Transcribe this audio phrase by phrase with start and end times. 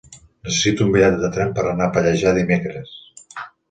[0.47, 3.01] Necessito un bitllet de tren per anar a Pallejà dimecres.